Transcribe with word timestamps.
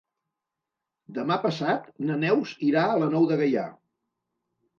Demà 1.17 1.37
passat 1.43 1.85
na 2.07 2.15
Neus 2.25 2.55
irà 2.71 2.87
a 2.87 2.97
la 3.03 3.11
Nou 3.13 3.29
de 3.35 3.39
Gaià. 3.45 3.69